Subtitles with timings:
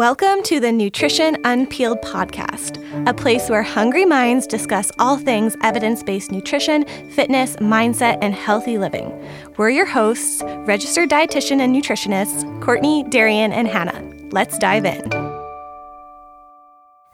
[0.00, 6.02] Welcome to the Nutrition Unpeeled podcast, a place where hungry minds discuss all things evidence
[6.02, 9.12] based nutrition, fitness, mindset, and healthy living.
[9.58, 14.02] We're your hosts, registered dietitian and nutritionists, Courtney, Darian, and Hannah.
[14.32, 15.06] Let's dive in.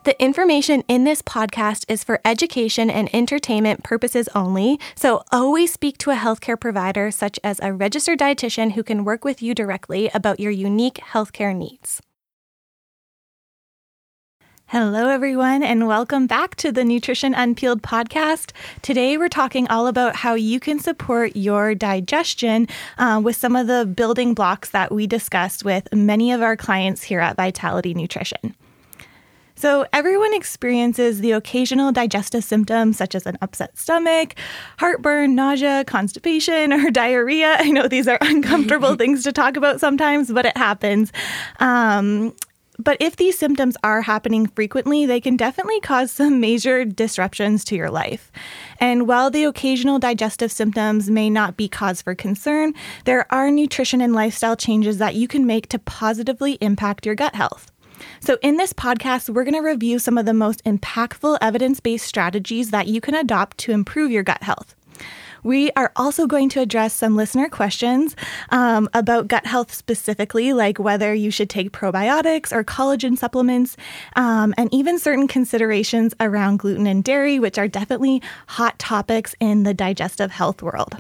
[0.04, 5.98] The information in this podcast is for education and entertainment purposes only, so always speak
[5.98, 10.08] to a healthcare provider such as a registered dietitian who can work with you directly
[10.14, 12.00] about your unique healthcare needs.
[14.70, 18.50] Hello, everyone, and welcome back to the Nutrition Unpeeled podcast.
[18.82, 22.66] Today, we're talking all about how you can support your digestion
[22.98, 27.04] uh, with some of the building blocks that we discussed with many of our clients
[27.04, 28.56] here at Vitality Nutrition.
[29.54, 34.34] So, everyone experiences the occasional digestive symptoms such as an upset stomach,
[34.80, 37.56] heartburn, nausea, constipation, or diarrhea.
[37.60, 41.12] I know these are uncomfortable things to talk about sometimes, but it happens.
[41.60, 42.34] Um,
[42.78, 47.76] but if these symptoms are happening frequently, they can definitely cause some major disruptions to
[47.76, 48.30] your life.
[48.78, 52.74] And while the occasional digestive symptoms may not be cause for concern,
[53.04, 57.34] there are nutrition and lifestyle changes that you can make to positively impact your gut
[57.34, 57.70] health.
[58.20, 62.06] So, in this podcast, we're going to review some of the most impactful evidence based
[62.06, 64.74] strategies that you can adopt to improve your gut health.
[65.46, 68.16] We are also going to address some listener questions
[68.50, 73.76] um, about gut health specifically, like whether you should take probiotics or collagen supplements,
[74.16, 79.62] um, and even certain considerations around gluten and dairy, which are definitely hot topics in
[79.62, 80.96] the digestive health world.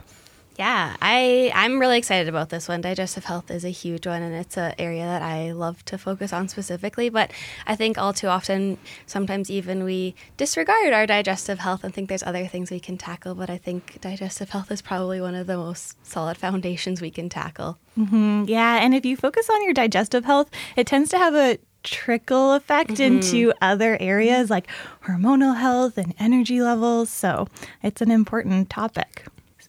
[0.58, 2.80] Yeah, I I'm really excited about this one.
[2.80, 6.32] Digestive health is a huge one, and it's an area that I love to focus
[6.32, 7.10] on specifically.
[7.10, 7.30] But
[7.66, 12.22] I think all too often, sometimes even we disregard our digestive health and think there's
[12.22, 13.34] other things we can tackle.
[13.34, 17.28] But I think digestive health is probably one of the most solid foundations we can
[17.28, 17.76] tackle.
[17.98, 18.44] Mm-hmm.
[18.48, 22.54] Yeah, and if you focus on your digestive health, it tends to have a trickle
[22.54, 23.02] effect mm-hmm.
[23.16, 24.66] into other areas like
[25.04, 27.10] hormonal health and energy levels.
[27.10, 27.48] So
[27.82, 29.26] it's an important topic.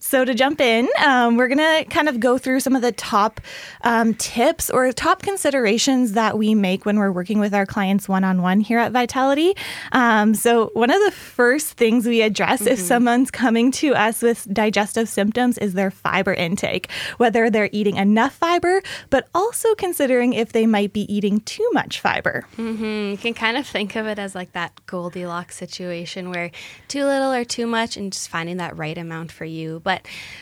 [0.08, 2.94] So, to jump in, um, we're going to kind of go through some of the
[2.94, 3.42] top
[3.82, 8.24] um, tips or top considerations that we make when we're working with our clients one
[8.24, 9.54] on one here at Vitality.
[9.92, 12.72] Um, so, one of the first things we address mm-hmm.
[12.72, 17.98] if someone's coming to us with digestive symptoms is their fiber intake, whether they're eating
[17.98, 22.46] enough fiber, but also considering if they might be eating too much fiber.
[22.56, 23.12] Mm-hmm.
[23.12, 26.50] You can kind of think of it as like that Goldilocks situation where
[26.88, 29.82] too little or too much and just finding that right amount for you.
[29.84, 29.97] But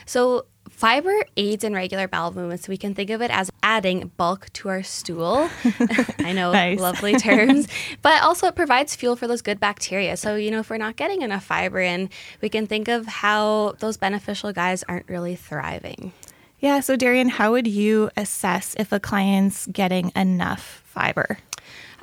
[0.05, 0.45] so
[0.75, 2.65] fiber aids in regular bowel movements.
[2.65, 5.49] So we can think of it as adding bulk to our stool.
[6.19, 6.79] I know, nice.
[6.79, 7.67] lovely terms.
[8.01, 10.17] but also it provides fuel for those good bacteria.
[10.17, 12.09] So, you know, if we're not getting enough fiber in,
[12.41, 16.11] we can think of how those beneficial guys aren't really thriving.
[16.59, 16.79] Yeah.
[16.79, 21.37] So, Darian, how would you assess if a client's getting enough fiber?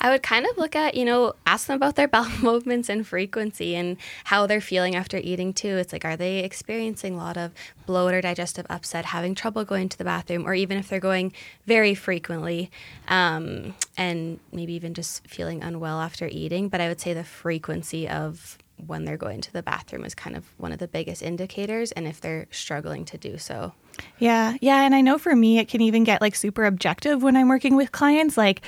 [0.02, 3.06] I would kind of look at, you know, ask them about their bowel movements and
[3.06, 5.76] frequency and how they're feeling after eating too.
[5.78, 7.52] It's like, are they experiencing a lot of
[7.86, 11.32] bloat or digestive upset, having trouble going to the bathroom, or even if they're going
[11.66, 12.70] very frequently
[13.08, 16.68] um, and maybe even just feeling unwell after eating.
[16.68, 20.36] But I would say the frequency of when they're going to the bathroom is kind
[20.36, 23.72] of one of the biggest indicators, and if they're struggling to do so.
[24.18, 24.82] Yeah, yeah.
[24.82, 27.76] And I know for me, it can even get like super objective when I'm working
[27.76, 28.36] with clients.
[28.36, 28.62] Like,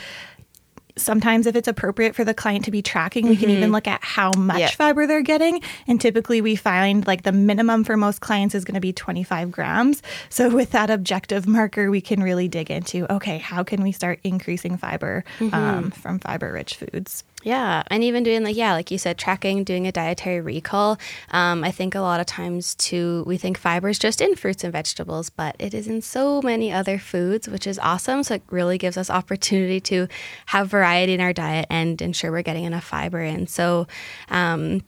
[0.96, 3.40] sometimes if it's appropriate for the client to be tracking we mm-hmm.
[3.40, 3.72] can even mm-hmm.
[3.72, 4.72] look at how much yep.
[4.72, 8.74] fiber they're getting and typically we find like the minimum for most clients is going
[8.74, 13.38] to be 25 grams so with that objective marker we can really dig into okay
[13.38, 15.54] how can we start increasing fiber mm-hmm.
[15.54, 19.64] um, from fiber rich foods yeah, and even doing like yeah, like you said, tracking,
[19.64, 20.98] doing a dietary recall.
[21.30, 24.64] Um, I think a lot of times too, we think fiber is just in fruits
[24.64, 28.22] and vegetables, but it is in so many other foods, which is awesome.
[28.22, 30.08] So it really gives us opportunity to
[30.46, 33.46] have variety in our diet and ensure we're getting enough fiber in.
[33.46, 33.86] So.
[34.30, 34.80] Um,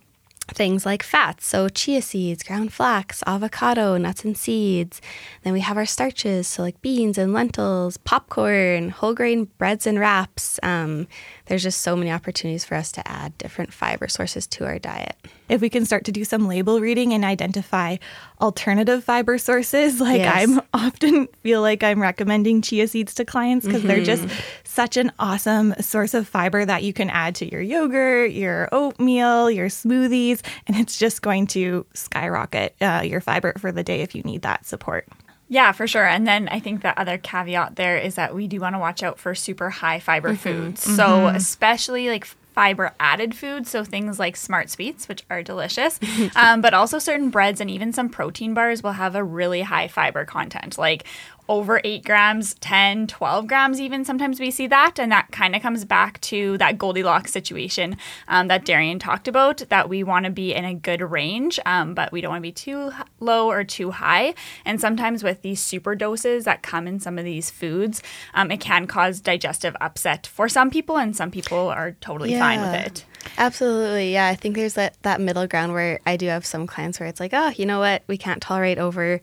[0.48, 5.00] things like fats, so chia seeds, ground flax, avocado, nuts and seeds.
[5.42, 9.98] Then we have our starches, so like beans and lentils, popcorn, whole grain breads and
[9.98, 10.58] wraps.
[10.62, 11.08] Um,
[11.46, 15.16] there's just so many opportunities for us to add different fiber sources to our diet.
[15.48, 17.96] If we can start to do some label reading and identify
[18.40, 20.34] alternative fiber sources, like yes.
[20.36, 23.88] I'm often feel like I'm recommending chia seeds to clients because mm-hmm.
[23.88, 24.28] they're just.
[24.76, 29.50] Such an awesome source of fiber that you can add to your yogurt, your oatmeal,
[29.50, 34.14] your smoothies, and it's just going to skyrocket uh, your fiber for the day if
[34.14, 35.08] you need that support.
[35.48, 36.06] Yeah, for sure.
[36.06, 39.02] And then I think the other caveat there is that we do want to watch
[39.02, 40.36] out for super high fiber mm-hmm.
[40.36, 40.84] foods.
[40.84, 40.96] Mm-hmm.
[40.96, 42.26] So, especially like
[42.56, 46.00] fiber added foods, so things like smart sweets, which are delicious,
[46.36, 49.88] um, but also certain breads and even some protein bars will have a really high
[49.88, 51.04] fiber content, like
[51.48, 54.98] over 8 grams, 10, 12 grams, even sometimes we see that.
[54.98, 57.96] And that kind of comes back to that Goldilocks situation
[58.28, 61.94] um, that Darian talked about that we want to be in a good range, um,
[61.94, 64.34] but we don't want to be too low or too high.
[64.64, 68.02] And sometimes with these super doses that come in some of these foods,
[68.34, 72.40] um, it can cause digestive upset for some people, and some people are totally yeah.
[72.40, 73.04] fine with it.
[73.38, 74.12] Absolutely.
[74.12, 74.26] Yeah.
[74.26, 77.20] I think there's that, that middle ground where I do have some clients where it's
[77.20, 78.02] like, oh, you know what?
[78.06, 79.20] We can't tolerate over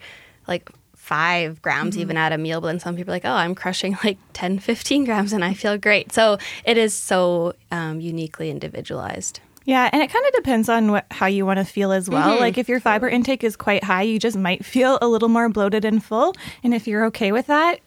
[0.48, 0.70] like
[1.04, 2.02] five grams mm-hmm.
[2.02, 4.60] even at a meal but then some people are like oh i'm crushing like 10
[4.60, 10.02] 15 grams and i feel great so it is so um, uniquely individualized yeah, and
[10.02, 12.32] it kind of depends on what how you want to feel as well.
[12.32, 12.42] Mm-hmm.
[12.42, 15.48] Like if your fiber intake is quite high, you just might feel a little more
[15.48, 16.36] bloated and full.
[16.66, 17.80] And if you're okay with that,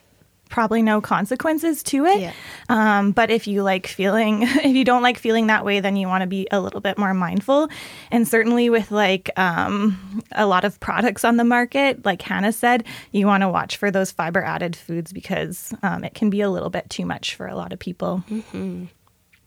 [0.48, 2.20] probably no consequences to it.
[2.20, 2.32] Yeah.
[2.69, 6.06] Um, but if you like feeling, if you don't like feeling that way, then you
[6.06, 7.69] want to be a little bit more mindful.
[8.10, 12.84] And certainly with like um, a lot of products on the market, like Hannah said,
[13.12, 16.50] you want to watch for those fiber added foods because um, it can be a
[16.50, 18.25] little bit too much for a lot of people.
[18.31, 18.84] Mm-hmm.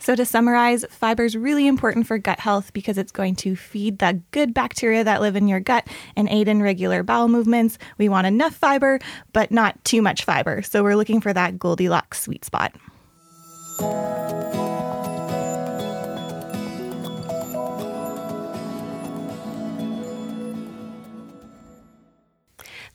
[0.02, 4.00] So, to summarize, fiber is really important for gut health because it's going to feed
[4.00, 7.78] the good bacteria that live in your gut and aid in regular bowel movements.
[7.98, 9.00] We want enough fiber,
[9.34, 10.62] but not too much fiber.
[10.62, 12.74] So, we're looking for that Goldilocks sweet spot.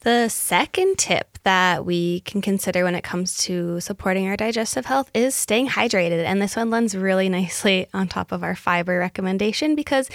[0.01, 5.11] The second tip that we can consider when it comes to supporting our digestive health
[5.15, 6.25] is staying hydrated.
[6.25, 10.09] And this one lands really nicely on top of our fiber recommendation because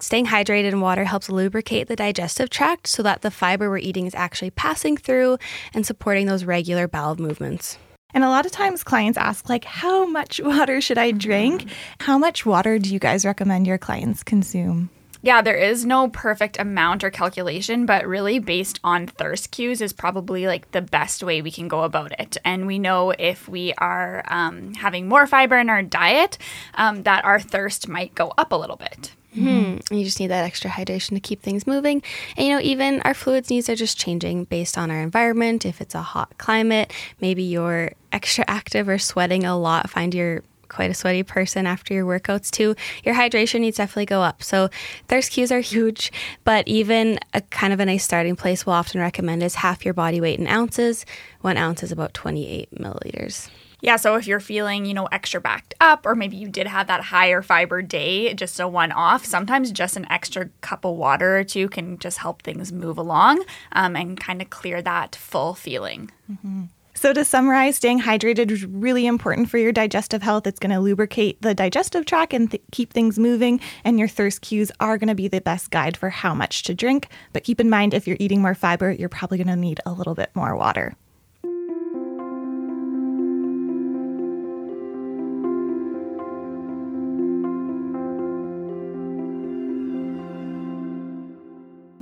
[0.00, 4.06] staying hydrated in water helps lubricate the digestive tract so that the fiber we're eating
[4.06, 5.38] is actually passing through
[5.74, 7.78] and supporting those regular bowel movements.
[8.14, 11.66] And a lot of times clients ask, like, how much water should I drink?
[12.00, 14.90] How much water do you guys recommend your clients consume?
[15.22, 19.92] Yeah, there is no perfect amount or calculation, but really based on thirst cues is
[19.92, 22.36] probably like the best way we can go about it.
[22.44, 26.38] And we know if we are um, having more fiber in our diet,
[26.74, 29.12] um, that our thirst might go up a little bit.
[29.36, 29.94] Mm-hmm.
[29.94, 32.02] You just need that extra hydration to keep things moving.
[32.36, 35.64] And you know, even our fluids needs are just changing based on our environment.
[35.64, 40.42] If it's a hot climate, maybe you're extra active or sweating a lot, find your
[40.72, 42.74] quite a sweaty person after your workouts too,
[43.04, 44.42] your hydration needs definitely go up.
[44.42, 44.68] So
[45.08, 46.12] thirst cues are huge,
[46.44, 49.94] but even a kind of a nice starting place we'll often recommend is half your
[49.94, 51.06] body weight in ounces.
[51.40, 53.50] One ounce is about 28 milliliters.
[53.82, 56.86] Yeah, so if you're feeling, you know, extra backed up, or maybe you did have
[56.86, 61.36] that higher fiber day, just a one off, sometimes just an extra cup of water
[61.36, 65.54] or two can just help things move along um, and kind of clear that full
[65.54, 66.12] feeling.
[66.30, 66.66] Mm-hmm.
[67.02, 70.46] So, to summarize, staying hydrated is really important for your digestive health.
[70.46, 73.58] It's going to lubricate the digestive tract and th- keep things moving.
[73.82, 76.76] And your thirst cues are going to be the best guide for how much to
[76.76, 77.08] drink.
[77.32, 79.90] But keep in mind, if you're eating more fiber, you're probably going to need a
[79.90, 80.94] little bit more water.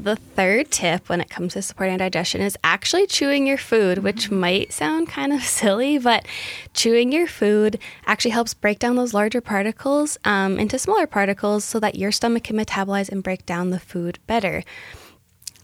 [0.03, 4.27] The third tip when it comes to supporting digestion is actually chewing your food, which
[4.27, 4.41] mm-hmm.
[4.41, 6.25] might sound kind of silly, but
[6.73, 11.79] chewing your food actually helps break down those larger particles um, into smaller particles so
[11.81, 14.65] that your stomach can metabolize and break down the food better.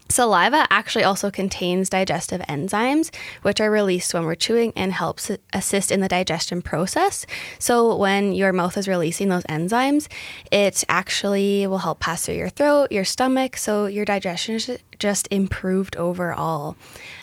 [0.09, 5.91] Saliva actually also contains digestive enzymes, which are released when we're chewing and helps assist
[5.91, 7.25] in the digestion process.
[7.59, 10.07] So, when your mouth is releasing those enzymes,
[10.51, 14.59] it actually will help pass through your throat, your stomach, so your digestion
[14.99, 16.75] just improved overall.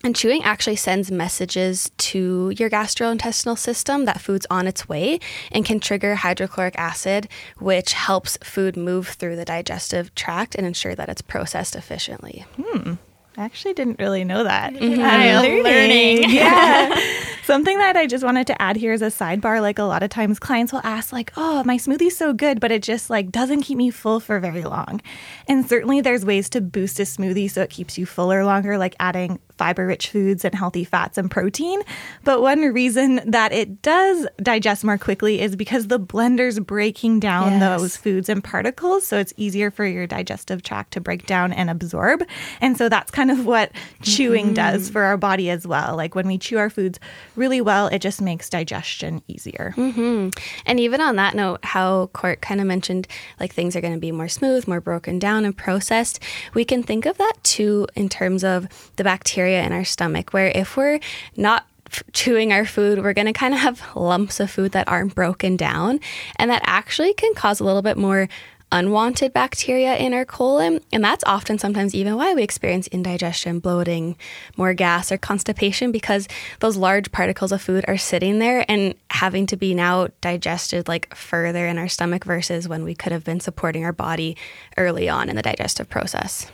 [0.02, 5.64] And chewing actually sends messages to your gastrointestinal system that food's on its way and
[5.64, 7.28] can trigger hydrochloric acid,
[7.58, 12.44] which helps food move through the digestive tract and ensure that it's processed efficiently.
[12.60, 12.94] Hmm.
[13.36, 14.74] I actually didn't really know that.
[14.74, 15.02] Mm-hmm.
[15.02, 15.64] I'm learning.
[15.64, 16.30] learning.
[16.30, 16.94] yeah.
[17.44, 20.08] Something that I just wanted to add here as a sidebar, like a lot of
[20.08, 23.62] times clients will ask, like, oh, my smoothie's so good, but it just like doesn't
[23.62, 25.02] keep me full for very long.
[25.46, 28.94] And certainly there's ways to boost a smoothie so it keeps you fuller longer, like
[28.98, 31.80] adding fiber rich foods and healthy fats and protein.
[32.24, 37.52] But one reason that it does digest more quickly is because the blender's breaking down
[37.52, 37.60] yes.
[37.60, 39.06] those foods and particles.
[39.06, 42.24] So it's easier for your digestive tract to break down and absorb.
[42.60, 44.54] And so that's kind of what chewing mm-hmm.
[44.54, 45.96] does for our body as well.
[45.96, 46.98] Like when we chew our foods
[47.36, 49.74] really well, it just makes digestion easier.
[49.76, 50.30] Mm-hmm.
[50.66, 53.06] And even on that note, how Court kind of mentioned
[53.38, 56.20] like things are going to be more smooth, more broken down and processed,
[56.54, 60.32] we can think of that too in terms of the bacteria bacteria in our stomach,
[60.32, 61.00] where if we're
[61.36, 61.66] not
[62.12, 65.56] chewing our food, we're going to kind of have lumps of food that aren't broken
[65.56, 66.00] down.
[66.36, 68.28] And that actually can cause a little bit more
[68.72, 70.80] unwanted bacteria in our colon.
[70.92, 74.16] And that's often sometimes even why we experience indigestion, bloating,
[74.56, 76.26] more gas, or constipation because
[76.60, 81.14] those large particles of food are sitting there and having to be now digested like
[81.14, 84.36] further in our stomach versus when we could have been supporting our body
[84.78, 86.50] early on in the digestive process.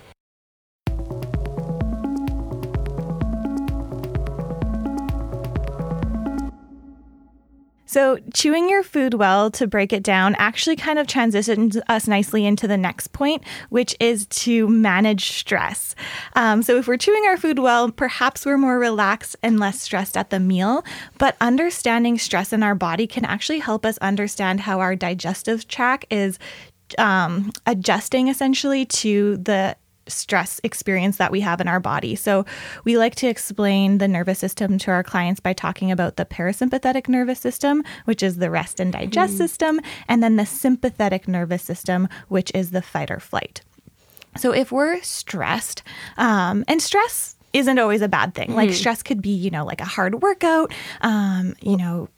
[7.91, 12.47] So, chewing your food well to break it down actually kind of transitions us nicely
[12.47, 15.97] into the next point, which is to manage stress.
[16.37, 20.17] Um, so, if we're chewing our food well, perhaps we're more relaxed and less stressed
[20.17, 20.85] at the meal.
[21.19, 26.07] But understanding stress in our body can actually help us understand how our digestive tract
[26.11, 26.39] is
[26.97, 29.77] um, adjusting essentially to the
[30.11, 32.15] stress experience that we have in our body.
[32.15, 32.45] So,
[32.85, 37.09] we like to explain the nervous system to our clients by talking about the parasympathetic
[37.09, 39.39] nervous system, which is the rest and digest mm.
[39.39, 43.63] system, and then the sympathetic nervous system, which is the fight or flight.
[44.37, 45.83] So, if we're stressed,
[46.17, 48.51] um, and stress isn't always a bad thing.
[48.51, 48.55] Mm.
[48.55, 52.09] Like, stress could be, you know, like a hard workout, um, you know,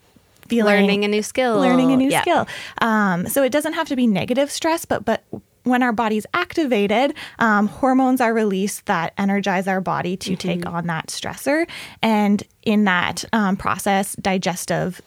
[0.49, 2.21] feeling learning a new skill learning a new yeah.
[2.21, 2.47] skill
[2.79, 5.23] um, so it doesn't have to be negative stress but but
[5.65, 10.49] when our body's activated, um, hormones are released that energize our body to mm-hmm.
[10.49, 11.69] take on that stressor.
[12.03, 15.01] And in that um, process, digestive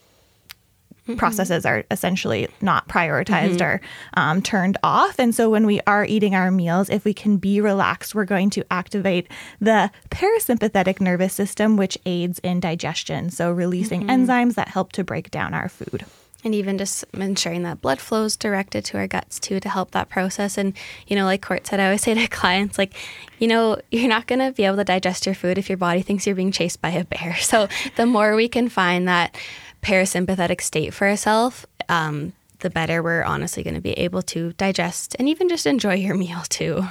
[1.07, 1.19] Mm-hmm.
[1.19, 3.63] processes are essentially not prioritized mm-hmm.
[3.63, 3.81] or
[4.15, 5.19] um, turned off.
[5.19, 8.49] And so when we are eating our meals, if we can be relaxed, we're going
[8.49, 9.27] to activate
[9.61, 13.29] the parasympathetic nervous system, which aids in digestion.
[13.29, 14.25] So releasing mm-hmm.
[14.25, 16.05] enzymes that help to break down our food
[16.45, 19.91] and even just ensuring that blood flow is directed to our guts too to help
[19.91, 20.57] that process.
[20.57, 20.73] And,
[21.07, 22.93] you know, like Court said, I always say to clients, like,
[23.39, 26.01] you know, you're not going to be able to digest your food if your body
[26.01, 27.35] thinks you're being chased by a bear.
[27.45, 29.35] So the more we can find that
[29.81, 35.15] parasympathetic state for ourselves, um, the better we're honestly going to be able to digest
[35.19, 36.85] and even just enjoy your meal too.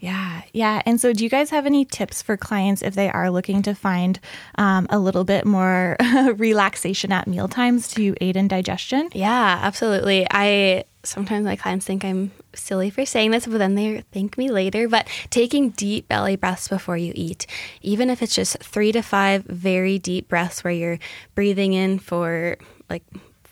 [0.00, 0.80] Yeah, yeah.
[0.86, 3.74] And so, do you guys have any tips for clients if they are looking to
[3.74, 4.18] find
[4.56, 5.96] um, a little bit more
[6.36, 9.10] relaxation at meal times to aid in digestion?
[9.12, 10.26] Yeah, absolutely.
[10.30, 14.50] I sometimes my clients think I'm silly for saying this, but then they thank me
[14.50, 14.88] later.
[14.88, 17.46] But taking deep belly breaths before you eat,
[17.82, 20.98] even if it's just three to five very deep breaths where you're
[21.34, 22.56] breathing in for
[22.88, 23.04] like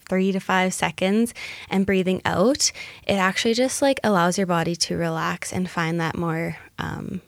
[0.09, 1.35] three to five seconds
[1.69, 2.73] and breathing out,
[3.07, 7.21] it actually just like allows your body to relax and find that more um,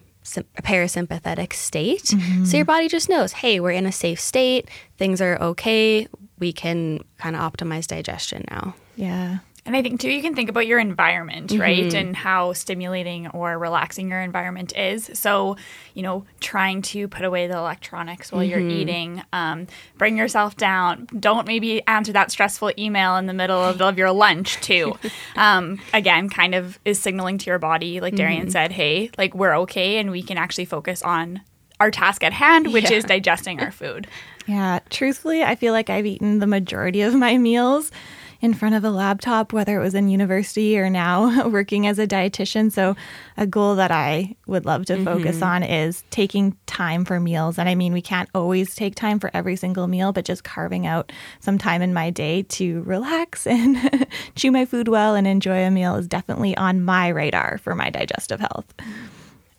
[0.63, 2.05] parasympathetic state.
[2.05, 2.45] Mm-hmm.
[2.45, 6.09] So your body just knows, hey, we're in a safe state, things are okay,
[6.39, 8.75] we can kind of optimize digestion now.
[8.97, 9.39] Yeah.
[9.67, 11.61] And I think too, you can think about your environment, mm-hmm.
[11.61, 11.95] right?
[11.95, 15.11] And how stimulating or relaxing your environment is.
[15.15, 15.57] So,
[15.95, 18.51] you know, trying to put away the electronics while mm-hmm.
[18.51, 19.67] you're eating, um,
[19.99, 21.07] bring yourself down.
[21.19, 24.99] Don't maybe answer that stressful email in the middle of, of your lunch, too.
[25.37, 28.51] um, again, kind of is signaling to your body, like Darian mm-hmm.
[28.51, 31.43] said, hey, like we're okay and we can actually focus on
[31.81, 32.99] our task at hand, which yeah.
[32.99, 34.07] is digesting our food.
[34.47, 37.93] Yeah, truthfully, I feel like I've eaten the majority of my meals
[38.41, 42.07] in front of a laptop, whether it was in university or now working as a
[42.07, 42.73] dietitian.
[42.73, 42.97] So,
[43.37, 45.45] a goal that I would love to focus mm-hmm.
[45.45, 47.59] on is taking time for meals.
[47.59, 50.87] And I mean, we can't always take time for every single meal, but just carving
[50.87, 55.65] out some time in my day to relax and chew my food well and enjoy
[55.65, 58.75] a meal is definitely on my radar for my digestive health.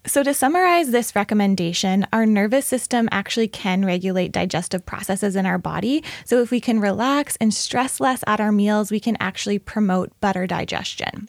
[0.08, 5.60] So, to summarize this recommendation, our nervous system actually can regulate digestive processes in our
[5.60, 6.04] body.
[6.26, 10.20] So, if we can relax and stress less at our meals, we can actually promote
[10.20, 11.28] better digestion.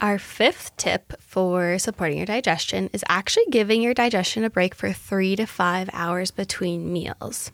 [0.00, 4.90] Our fifth tip for supporting your digestion is actually giving your digestion a break for
[4.90, 7.52] three to five hours between meals.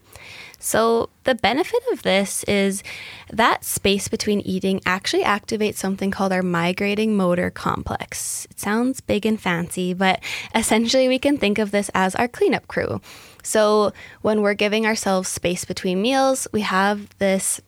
[0.60, 2.82] So, the benefit of this is
[3.30, 8.46] that space between eating actually activates something called our migrating motor complex.
[8.50, 10.20] It sounds big and fancy, but
[10.54, 13.00] essentially we can think of this as our cleanup crew.
[13.42, 17.60] So, when we're giving ourselves space between meals, we have this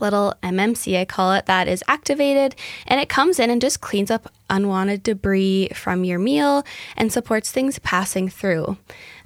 [0.00, 2.54] little MMC, I call it, that is activated
[2.86, 6.64] and it comes in and just cleans up unwanted debris from your meal
[6.96, 8.78] and supports things passing through.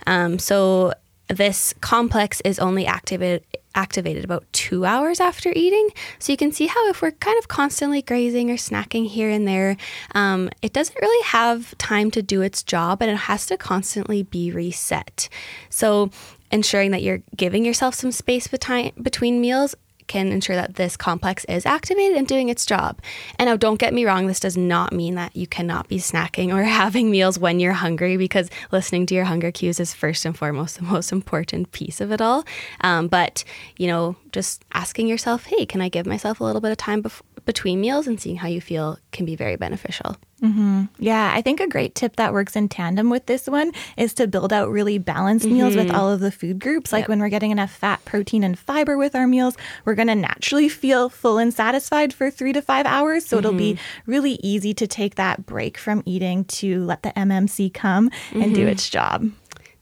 [0.07, 0.93] Um, so,
[1.29, 3.45] this complex is only activated
[3.77, 5.91] activated about two hours after eating.
[6.19, 9.47] So you can see how if we're kind of constantly grazing or snacking here and
[9.47, 9.77] there,
[10.15, 14.23] um, it doesn't really have time to do its job and it has to constantly
[14.23, 15.29] be reset.
[15.69, 16.11] So
[16.51, 19.75] ensuring that you're giving yourself some space between meals
[20.07, 23.01] can ensure that this complex is activated and doing its job.
[23.39, 26.55] And now, don't get me wrong, this does not mean that you cannot be snacking
[26.55, 30.37] or having meals when you're hungry because listening to your hunger cues is first and
[30.37, 32.45] foremost the most important piece of it all.
[32.81, 33.45] Um, but,
[33.77, 37.03] you know, just asking yourself, hey, can I give myself a little bit of time
[37.03, 40.17] bef- between meals and seeing how you feel can be very beneficial.
[40.43, 40.85] Mm-hmm.
[40.99, 44.27] Yeah, I think a great tip that works in tandem with this one is to
[44.27, 45.55] build out really balanced mm-hmm.
[45.55, 45.97] meals with mm-hmm.
[45.97, 46.93] all of the food groups.
[46.93, 47.09] Like yep.
[47.09, 50.69] when we're getting enough fat, protein, and fiber with our meals, we're going to naturally
[50.69, 53.25] feel full and satisfied for three to five hours.
[53.25, 53.47] So mm-hmm.
[53.47, 54.11] it'll be mm-hmm.
[54.11, 58.63] really easy to take that break from eating to let the MMC come and do
[58.63, 58.71] mm-hmm.
[58.71, 59.31] its job.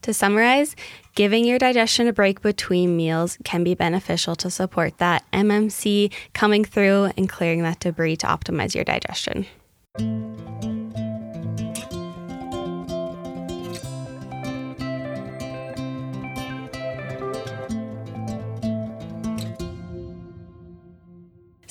[0.03, 0.75] To summarize,
[1.15, 6.65] giving your digestion a break between meals can be beneficial to support that MMC coming
[6.65, 9.45] through and clearing that debris to optimize your digestion.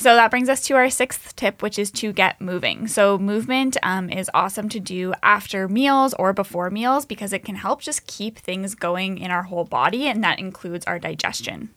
[0.04, 2.88] So that brings us to our sixth tip, which is to get moving.
[2.88, 7.54] So, movement um, is awesome to do after meals or before meals because it can
[7.54, 11.70] help just keep things going in our whole body, and that includes our digestion.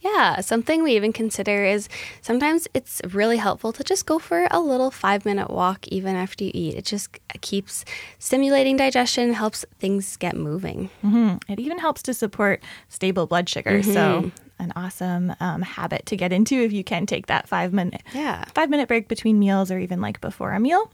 [0.00, 1.90] Yeah, something we even consider is
[2.22, 6.44] sometimes it's really helpful to just go for a little five minute walk even after
[6.44, 6.74] you eat.
[6.74, 7.84] It just keeps
[8.18, 10.88] stimulating digestion, helps things get moving.
[11.04, 11.52] Mm-hmm.
[11.52, 13.80] It even helps to support stable blood sugar.
[13.80, 13.92] Mm-hmm.
[13.92, 18.02] So an awesome um, habit to get into if you can take that five minute
[18.14, 20.90] yeah five minute break between meals or even like before a meal.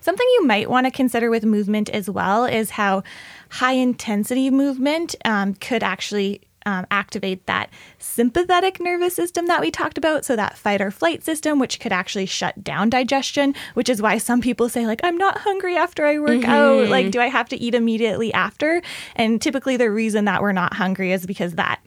[0.00, 3.02] Something you might want to consider with movement as well is how
[3.50, 9.98] high intensity movement um, could actually um, activate that sympathetic nervous system that we talked
[9.98, 10.24] about.
[10.24, 14.18] So, that fight or flight system, which could actually shut down digestion, which is why
[14.18, 16.50] some people say, like, I'm not hungry after I work mm-hmm.
[16.50, 16.88] out.
[16.88, 18.82] Like, do I have to eat immediately after?
[19.16, 21.80] And typically, the reason that we're not hungry is because that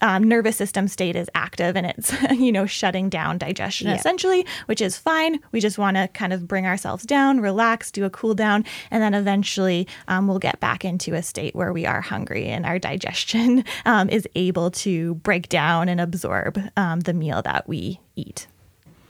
[0.00, 3.94] um, nervous system state is active and it's, you know, shutting down digestion yeah.
[3.94, 5.40] essentially, which is fine.
[5.52, 9.02] We just want to kind of bring ourselves down, relax, do a cool down, and
[9.02, 12.78] then eventually um, we'll get back into a state where we are hungry and our
[12.78, 18.00] digestion um, um, is able to break down and absorb um, the meal that we
[18.16, 18.46] eat.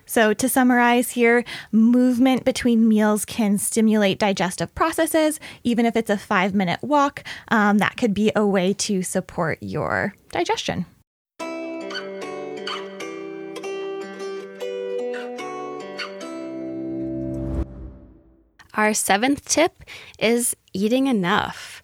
[0.06, 5.38] So, to summarize here, movement between meals can stimulate digestive processes.
[5.64, 9.58] Even if it's a five minute walk, um, that could be a way to support
[9.61, 10.87] your digestion.
[18.74, 19.84] Our seventh tip
[20.18, 21.82] is eating enough.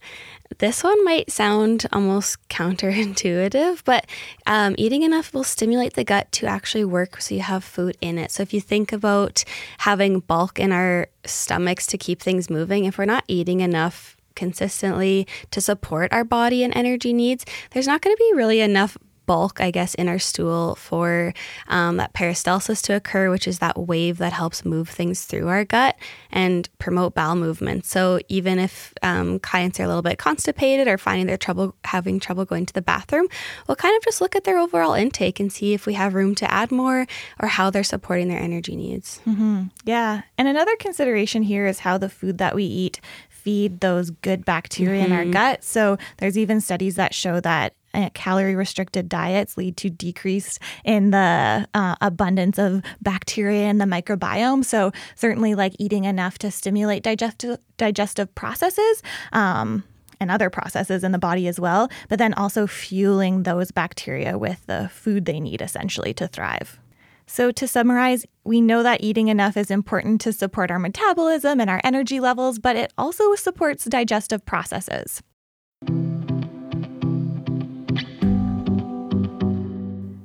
[0.59, 4.07] This one might sound almost counterintuitive, but
[4.47, 8.19] um, eating enough will stimulate the gut to actually work so you have food in
[8.19, 8.31] it.
[8.31, 9.45] So if you think about
[9.79, 15.27] having bulk in our stomachs to keep things moving, if we're not eating enough consistently
[15.51, 19.61] to support our body and energy needs, there's not going to be really enough bulk,
[19.61, 21.33] I guess, in our stool for
[21.69, 25.65] um, that peristalsis to occur, which is that wave that helps move things through our
[25.65, 25.97] gut
[26.31, 27.85] and promote bowel movement.
[27.85, 32.21] So even if um, clients are a little bit constipated or finding their trouble having
[32.21, 33.29] trouble going to the bathroom,
[33.67, 36.35] we'll kind of just look at their overall intake and see if we have room
[36.37, 37.07] to add more
[37.41, 39.21] or how they're supporting their energy needs.
[39.27, 39.65] Mm-hmm.
[39.85, 43.01] Yeah, and another consideration here is how the food that we eat
[43.45, 45.13] feed those good bacteria mm-hmm.
[45.13, 45.33] in our mm-hmm.
[45.33, 45.63] gut.
[45.63, 47.75] So there's even studies that show that
[48.15, 54.65] calorie restricted diets lead to decrease in the uh, abundance of bacteria in the microbiome.
[54.65, 59.03] So certainly, like eating enough to stimulate digestive digestive processes.
[59.33, 59.85] Um,
[60.21, 64.65] and other processes in the body as well, but then also fueling those bacteria with
[64.67, 66.79] the food they need essentially to thrive.
[67.27, 71.71] So, to summarize, we know that eating enough is important to support our metabolism and
[71.71, 75.23] our energy levels, but it also supports digestive processes.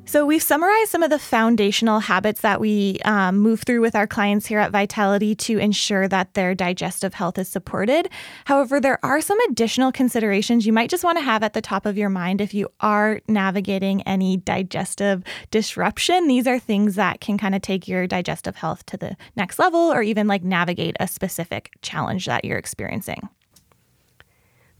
[0.09, 4.07] So, we've summarized some of the foundational habits that we um, move through with our
[4.07, 8.09] clients here at Vitality to ensure that their digestive health is supported.
[8.45, 11.85] However, there are some additional considerations you might just want to have at the top
[11.85, 16.27] of your mind if you are navigating any digestive disruption.
[16.27, 19.93] These are things that can kind of take your digestive health to the next level
[19.93, 23.29] or even like navigate a specific challenge that you're experiencing.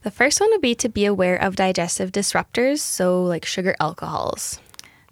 [0.02, 4.58] The first one would be to be aware of digestive disruptors, so like sugar alcohols.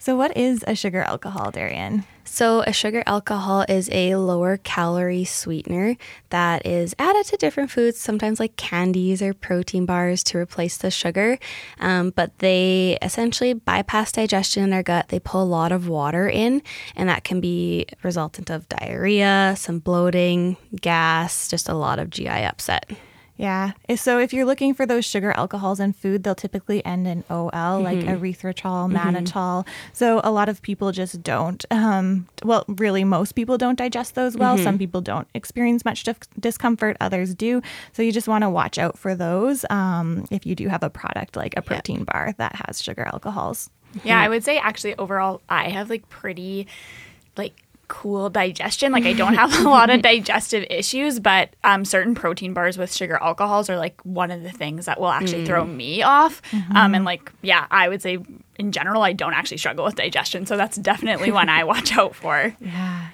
[0.00, 2.04] So, what is a sugar alcohol, Darian?
[2.22, 5.96] So, a sugar alcohol is a lower calorie sweetener
[6.30, 10.92] that is added to different foods, sometimes like candies or protein bars to replace the
[10.92, 11.36] sugar.
[11.80, 15.08] Um, but they essentially bypass digestion in our gut.
[15.08, 16.62] They pull a lot of water in,
[16.94, 22.28] and that can be resultant of diarrhea, some bloating, gas, just a lot of GI
[22.28, 22.88] upset.
[23.38, 23.72] Yeah.
[23.94, 27.50] So if you're looking for those sugar alcohols in food, they'll typically end in OL,
[27.50, 27.84] mm-hmm.
[27.84, 29.62] like erythritol, mannitol.
[29.62, 29.70] Mm-hmm.
[29.92, 31.64] So a lot of people just don't.
[31.70, 34.56] Um, well, really, most people don't digest those well.
[34.56, 34.64] Mm-hmm.
[34.64, 37.62] Some people don't experience much dif- discomfort, others do.
[37.92, 40.90] So you just want to watch out for those um, if you do have a
[40.90, 42.06] product like a protein yep.
[42.06, 43.70] bar that has sugar alcohols.
[44.02, 46.66] Yeah, I would say actually overall, I have like pretty
[47.36, 47.54] like
[47.88, 48.92] cool digestion.
[48.92, 52.94] Like I don't have a lot of digestive issues, but um, certain protein bars with
[52.94, 55.46] sugar alcohols are like one of the things that will actually mm.
[55.46, 56.42] throw me off.
[56.50, 56.76] Mm-hmm.
[56.76, 58.18] Um, and like, yeah, I would say
[58.58, 60.46] in general, I don't actually struggle with digestion.
[60.46, 62.54] So that's definitely one I watch out for.
[62.60, 63.08] Yeah.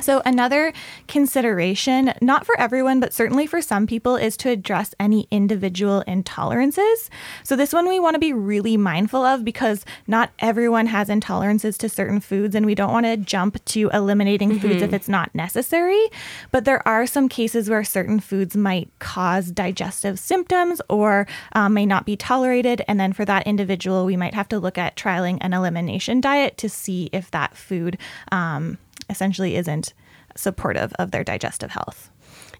[0.00, 0.72] So, another
[1.08, 7.08] consideration, not for everyone, but certainly for some people, is to address any individual intolerances.
[7.42, 11.76] So, this one we want to be really mindful of because not everyone has intolerances
[11.78, 14.60] to certain foods, and we don't want to jump to eliminating mm-hmm.
[14.60, 16.08] foods if it's not necessary.
[16.50, 21.86] But there are some cases where certain foods might cause digestive symptoms or um, may
[21.86, 22.82] not be tolerated.
[22.88, 26.56] And then for that individual, we might have to look at trialing an elimination diet
[26.58, 27.98] to see if that food.
[28.32, 28.78] Um,
[29.10, 29.92] essentially isn't
[30.36, 32.10] supportive of their digestive health.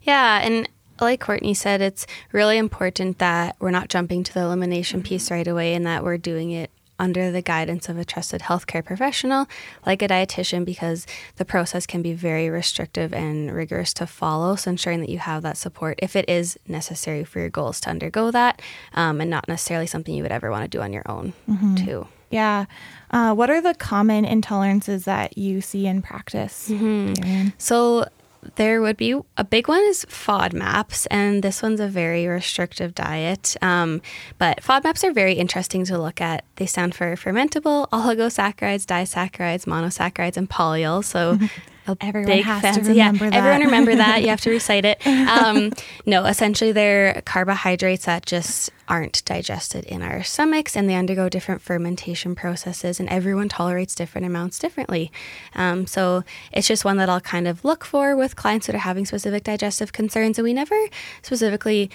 [0.03, 0.67] Yeah, and
[0.99, 5.47] like Courtney said, it's really important that we're not jumping to the elimination piece right
[5.47, 9.47] away and that we're doing it under the guidance of a trusted healthcare professional
[9.87, 14.55] like a dietitian because the process can be very restrictive and rigorous to follow.
[14.55, 17.89] So, ensuring that you have that support if it is necessary for your goals to
[17.89, 18.61] undergo that
[18.93, 21.75] um, and not necessarily something you would ever want to do on your own, mm-hmm.
[21.75, 22.07] too.
[22.31, 22.65] Yeah.
[23.11, 26.69] Uh, what are the common intolerances that you see in practice?
[26.69, 27.49] Mm-hmm.
[27.57, 28.05] So
[28.55, 33.55] there would be a big one is FODMAPs, and this one's a very restrictive diet.
[33.61, 34.01] Um,
[34.37, 36.43] but FODMAPs are very interesting to look at.
[36.55, 41.05] They stand for fermentable oligosaccharides, disaccharides, monosaccharides, and polyols.
[41.05, 41.37] So
[41.99, 42.61] everyone big has.
[42.61, 43.33] To remember yeah, that.
[43.33, 44.21] everyone remember that.
[44.21, 45.05] You have to recite it.
[45.05, 45.71] Um,
[46.05, 51.61] no, essentially they're carbohydrates that just aren't digested in our stomachs, and they undergo different
[51.61, 55.11] fermentation processes, and everyone tolerates different amounts differently.
[55.55, 58.79] Um, so it's just one that I'll kind of look for with clients that are
[58.79, 60.77] having specific digestive concerns, and we never
[61.21, 61.89] specifically.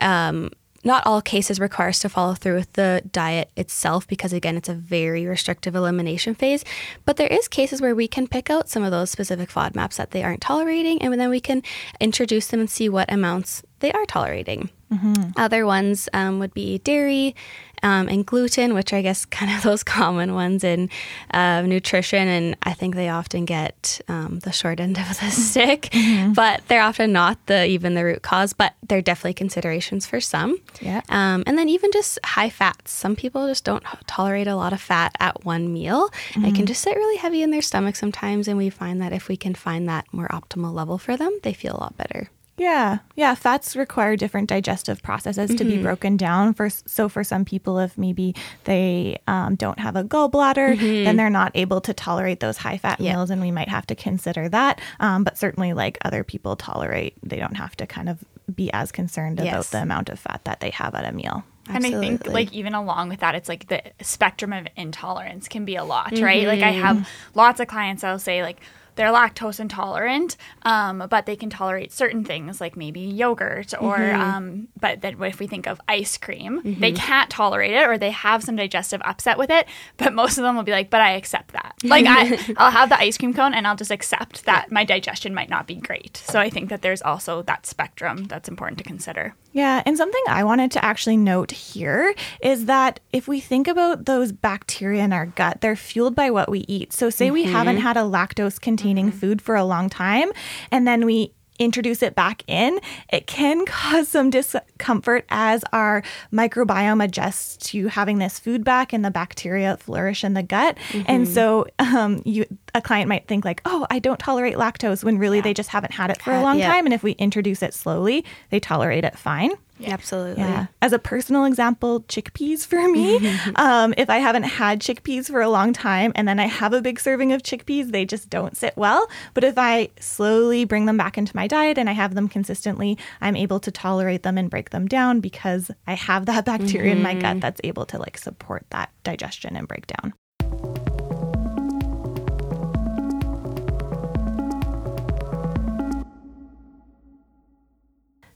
[0.00, 0.50] Um,
[0.84, 4.68] not all cases require us to follow through with the diet itself because again it's
[4.68, 6.64] a very restrictive elimination phase.
[7.04, 10.10] But there is cases where we can pick out some of those specific FODMAPs that
[10.10, 11.62] they aren't tolerating and then we can
[12.00, 15.30] introduce them and see what amounts they are tolerating mm-hmm.
[15.36, 17.34] other ones um, would be dairy
[17.82, 20.88] um, and gluten, which I guess kind of those common ones in
[21.32, 22.26] uh, nutrition.
[22.26, 26.32] And I think they often get um, the short end of the stick, mm-hmm.
[26.32, 28.54] but they're often not the even the root cause.
[28.54, 30.58] But they're definitely considerations for some.
[30.80, 31.02] Yeah.
[31.10, 32.90] Um, and then even just high fats.
[32.90, 36.08] Some people just don't tolerate a lot of fat at one meal.
[36.08, 36.46] Mm-hmm.
[36.46, 39.28] It can just sit really heavy in their stomach sometimes, and we find that if
[39.28, 42.30] we can find that more optimal level for them, they feel a lot better.
[42.56, 43.34] Yeah, yeah.
[43.34, 45.56] Fats require different digestive processes mm-hmm.
[45.56, 45.82] to be mm-hmm.
[45.82, 46.54] broken down.
[46.54, 51.04] For so for some people, if maybe they um, don't have a gallbladder, mm-hmm.
[51.04, 53.16] then they're not able to tolerate those high fat yep.
[53.16, 54.80] meals, and we might have to consider that.
[55.00, 58.92] Um, but certainly, like other people tolerate, they don't have to kind of be as
[58.92, 59.52] concerned yes.
[59.52, 61.44] about the amount of fat that they have at a meal.
[61.66, 61.94] Absolutely.
[61.94, 65.64] And I think, like, even along with that, it's like the spectrum of intolerance can
[65.64, 66.22] be a lot, mm-hmm.
[66.22, 66.46] right?
[66.46, 67.38] Like, I have mm-hmm.
[67.38, 68.60] lots of clients I'll say, like,
[68.96, 74.20] they're lactose intolerant, um, but they can tolerate certain things like maybe yogurt or, mm-hmm.
[74.20, 76.80] um, but then if we think of ice cream, mm-hmm.
[76.80, 79.66] they can't tolerate it or they have some digestive upset with it.
[79.96, 81.74] But most of them will be like, but I accept that.
[81.82, 85.34] Like I, I'll have the ice cream cone and I'll just accept that my digestion
[85.34, 86.16] might not be great.
[86.16, 89.34] So I think that there's also that spectrum that's important to consider.
[89.54, 92.12] Yeah, and something I wanted to actually note here
[92.42, 96.50] is that if we think about those bacteria in our gut, they're fueled by what
[96.50, 96.92] we eat.
[96.92, 97.34] So, say mm-hmm.
[97.34, 99.18] we haven't had a lactose containing mm-hmm.
[99.18, 100.32] food for a long time,
[100.72, 102.78] and then we introduce it back in,
[103.10, 109.04] it can cause some discomfort as our microbiome adjusts to having this food back and
[109.04, 110.76] the bacteria flourish in the gut.
[110.88, 111.02] Mm-hmm.
[111.06, 115.18] And so um, you a client might think like, "Oh, I don't tolerate lactose," when
[115.18, 115.44] really yeah.
[115.44, 116.72] they just haven't had it for a long yeah.
[116.72, 116.86] time.
[116.86, 119.52] And if we introduce it slowly, they tolerate it fine.
[119.78, 119.92] Yeah.
[119.92, 120.42] Absolutely.
[120.42, 120.66] Yeah.
[120.80, 123.16] As a personal example, chickpeas for me.
[123.56, 126.80] um, if I haven't had chickpeas for a long time and then I have a
[126.80, 129.08] big serving of chickpeas, they just don't sit well.
[129.34, 132.98] But if I slowly bring them back into my diet and I have them consistently,
[133.20, 136.98] I'm able to tolerate them and break them down because I have that bacteria mm-hmm.
[136.98, 137.40] in my gut mm-hmm.
[137.40, 140.14] that's able to like support that digestion and breakdown.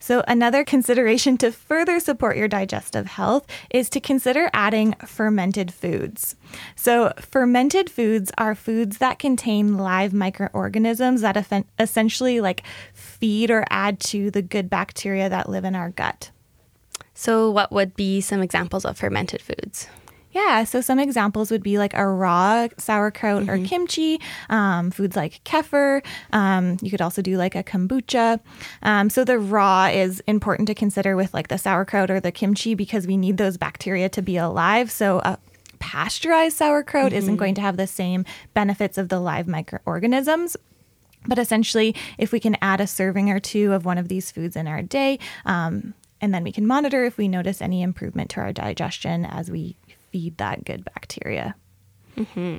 [0.09, 6.35] So, another consideration to further support your digestive health is to consider adding fermented foods.
[6.77, 12.63] So, fermented foods are foods that contain live microorganisms that essentially like
[12.95, 16.31] feed or add to the good bacteria that live in our gut.
[17.13, 19.89] So, what would be some examples of fermented foods?
[20.33, 23.51] Yeah, so some examples would be like a raw sauerkraut mm-hmm.
[23.51, 26.05] or kimchi, um, foods like kefir.
[26.33, 28.41] Um, you could also do like a kombucha.
[28.83, 32.75] Um, so the raw is important to consider with like the sauerkraut or the kimchi
[32.75, 34.91] because we need those bacteria to be alive.
[34.91, 35.39] So a
[35.79, 37.19] pasteurized sauerkraut mm-hmm.
[37.19, 40.57] isn't going to have the same benefits of the live microorganisms.
[41.27, 44.57] But essentially, if we can add a serving or two of one of these foods
[44.57, 48.41] in our day, um, and then we can monitor if we notice any improvement to
[48.41, 49.77] our digestion as we
[50.11, 51.55] feed that good bacteria.
[52.17, 52.59] Mm-hmm.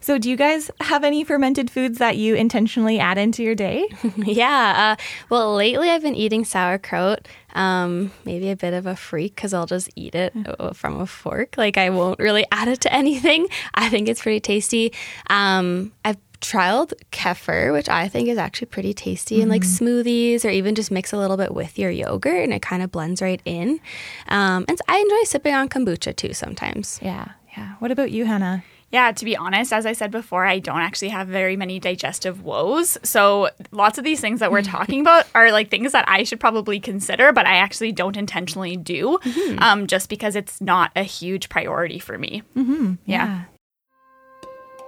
[0.00, 3.88] So, do you guys have any fermented foods that you intentionally add into your day?
[4.16, 4.96] yeah.
[4.98, 7.26] Uh, well, lately I've been eating sauerkraut.
[7.54, 11.06] Um, maybe a bit of a freak because I'll just eat it uh, from a
[11.06, 11.56] fork.
[11.56, 13.46] Like I won't really add it to anything.
[13.74, 14.92] I think it's pretty tasty.
[15.30, 19.44] Um, I've trialed kefir, which I think is actually pretty tasty mm-hmm.
[19.44, 22.62] in like smoothies or even just mix a little bit with your yogurt and it
[22.62, 23.80] kind of blends right in.
[24.28, 27.00] Um, and I enjoy sipping on kombucha too sometimes.
[27.02, 27.74] Yeah, yeah.
[27.78, 28.62] What about you, Hannah?
[28.90, 32.44] Yeah, to be honest, as I said before, I don't actually have very many digestive
[32.44, 32.96] woes.
[33.02, 36.38] So lots of these things that we're talking about are like things that I should
[36.38, 39.58] probably consider, but I actually don't intentionally do mm-hmm.
[39.60, 42.42] um, just because it's not a huge priority for me.
[42.54, 42.94] Mm-hmm.
[43.06, 43.44] yeah.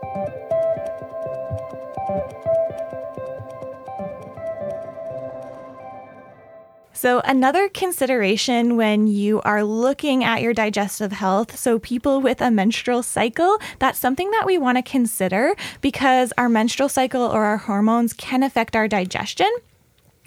[0.05, 0.56] yeah.
[6.93, 12.51] So, another consideration when you are looking at your digestive health, so people with a
[12.51, 17.59] menstrual cycle, that's something that we want to consider because our menstrual cycle or our
[17.59, 19.51] hormones can affect our digestion.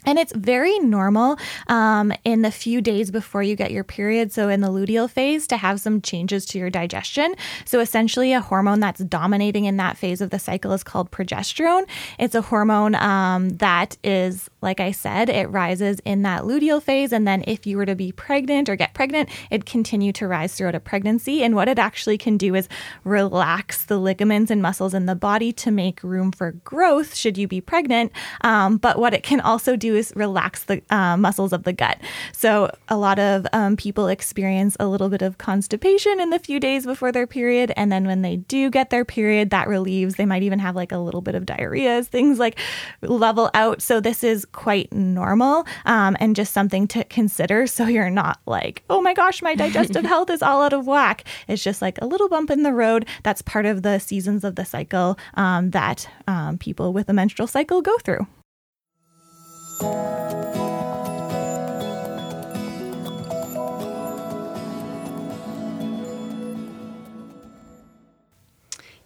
[0.05, 4.49] And it's very normal um, in the few days before you get your period, so
[4.49, 7.35] in the luteal phase, to have some changes to your digestion.
[7.65, 11.87] So, essentially, a hormone that's dominating in that phase of the cycle is called progesterone.
[12.17, 17.13] It's a hormone um, that is, like I said, it rises in that luteal phase.
[17.13, 20.55] And then, if you were to be pregnant or get pregnant, it'd continue to rise
[20.55, 21.43] throughout a pregnancy.
[21.43, 22.67] And what it actually can do is
[23.03, 27.47] relax the ligaments and muscles in the body to make room for growth should you
[27.47, 28.11] be pregnant.
[28.41, 31.99] Um, but what it can also do is relax the uh, muscles of the gut.
[32.33, 36.59] So a lot of um, people experience a little bit of constipation in the few
[36.59, 40.15] days before their period, and then when they do get their period, that relieves.
[40.15, 42.59] They might even have like a little bit of diarrhea as things like
[43.01, 43.81] level out.
[43.81, 47.67] So this is quite normal um, and just something to consider.
[47.67, 51.23] So you're not like, oh my gosh, my digestive health is all out of whack.
[51.47, 53.07] It's just like a little bump in the road.
[53.23, 57.47] That's part of the seasons of the cycle um, that um, people with a menstrual
[57.47, 58.27] cycle go through.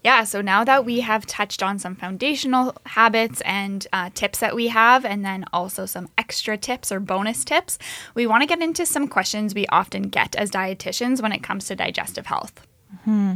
[0.04, 4.54] Yeah, so now that we have touched on some foundational habits and uh, tips that
[4.54, 7.78] we have, and then also some extra tips or bonus tips,
[8.14, 11.68] we want to get into some questions we often get as dietitians when it comes
[11.68, 12.68] to digestive health.
[13.04, 13.34] Hmm.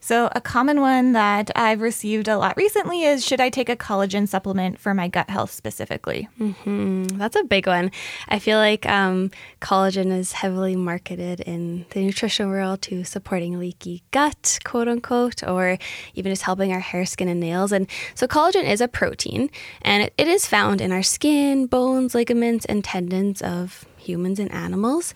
[0.00, 3.76] So, a common one that I've received a lot recently is Should I take a
[3.76, 6.28] collagen supplement for my gut health specifically?
[6.38, 7.18] Mm-hmm.
[7.18, 7.90] That's a big one.
[8.28, 14.02] I feel like um, collagen is heavily marketed in the nutrition world to supporting leaky
[14.10, 15.78] gut, quote unquote, or
[16.14, 17.72] even just helping our hair, skin, and nails.
[17.72, 19.50] And so, collagen is a protein
[19.82, 24.50] and it, it is found in our skin, bones, ligaments, and tendons of humans and
[24.52, 25.12] animals.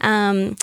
[0.00, 0.56] Um,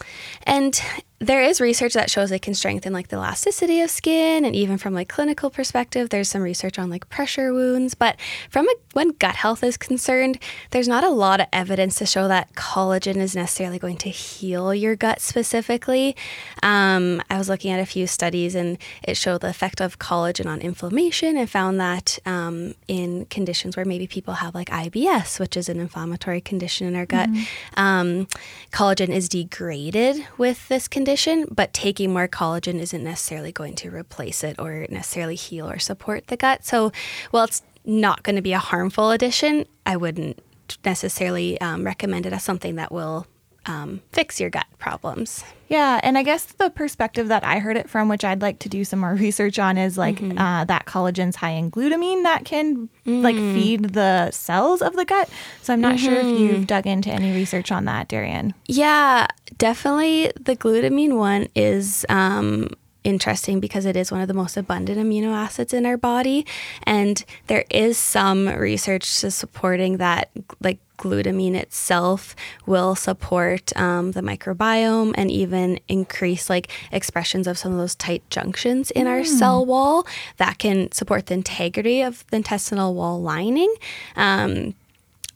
[0.43, 0.81] and
[1.21, 4.79] there is research that shows it can strengthen like the elasticity of skin and even
[4.79, 7.93] from like clinical perspective there's some research on like pressure wounds.
[7.93, 10.39] But from a, when gut health is concerned
[10.71, 14.73] there's not a lot of evidence to show that collagen is necessarily going to heal
[14.73, 16.15] your gut specifically.
[16.63, 20.47] Um, i was looking at a few studies and it showed the effect of collagen
[20.47, 25.55] on inflammation and found that um, in conditions where maybe people have like ibs which
[25.55, 27.29] is an inflammatory condition in our gut.
[27.29, 27.79] Mm-hmm.
[27.79, 28.27] um,
[28.71, 33.89] collagen is degraded with this condition condition, but taking more collagen isn't necessarily going to
[33.89, 36.63] replace it or necessarily heal or support the gut.
[36.63, 36.91] So,
[37.31, 40.39] while it's not going to be a harmful addition, I wouldn't
[40.85, 43.25] necessarily um, recommend it as something that will
[43.65, 45.43] um, fix your gut problems.
[45.67, 48.69] Yeah, and I guess the perspective that I heard it from, which I'd like to
[48.69, 50.37] do some more research on, is like mm-hmm.
[50.37, 53.21] uh, that collagen's high in glutamine that can mm.
[53.21, 55.29] like feed the cells of the gut.
[55.61, 56.05] So I'm not mm-hmm.
[56.05, 56.43] sure if mm-hmm.
[56.43, 58.53] you've dug into any research on that, Darian.
[58.65, 60.31] Yeah, definitely.
[60.39, 62.69] The glutamine one is um,
[63.03, 66.45] interesting because it is one of the most abundant amino acids in our body.
[66.83, 70.29] And there is some research supporting that,
[70.61, 72.35] like glutamine itself
[72.67, 78.21] will support um, the microbiome and even increase like expressions of some of those tight
[78.29, 79.09] junctions in mm.
[79.09, 80.05] our cell wall
[80.37, 83.73] that can support the integrity of the intestinal wall lining.
[84.15, 84.75] Um,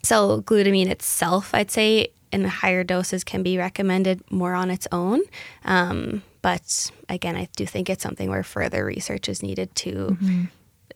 [0.04, 5.22] so glutamine itself, I'd say in higher doses can be recommended more on its own.
[5.64, 9.92] Um, but again, I do think it's something where further research is needed to.
[9.92, 10.44] Mm-hmm.